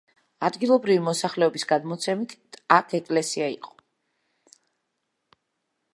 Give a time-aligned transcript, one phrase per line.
[0.47, 2.35] ადგილობრივი მოსახლეობის გადმოცემით
[2.79, 3.77] აქ ეკლესია იყო.